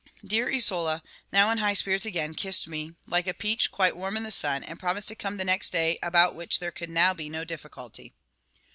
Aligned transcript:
Dear 0.25 0.51
Isola, 0.51 1.03
now 1.31 1.51
in 1.51 1.59
high 1.59 1.75
spirits 1.75 2.07
again, 2.07 2.33
kissed 2.33 2.67
me, 2.67 2.95
like 3.05 3.27
a 3.27 3.35
peach 3.35 3.71
quite 3.71 3.95
warm 3.95 4.17
in 4.17 4.23
the 4.23 4.31
sun, 4.31 4.63
and 4.63 4.79
promised 4.79 5.09
to 5.09 5.15
come 5.15 5.37
the 5.37 5.45
next 5.45 5.69
day, 5.69 5.99
about 6.01 6.33
which 6.33 6.59
there 6.59 6.71
could 6.71 6.89
now 6.89 7.13
be 7.13 7.29
no 7.29 7.45
difficulty. 7.45 8.15